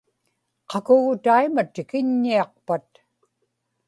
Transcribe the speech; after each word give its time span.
qakugu 0.69 1.13
taima 1.23 1.61
tikiññiaqpat 1.73 2.89